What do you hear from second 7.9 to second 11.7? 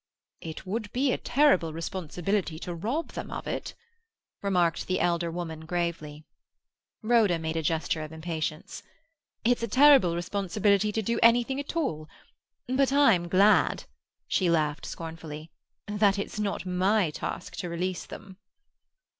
of impatience. "It's a terrible responsibility to do anything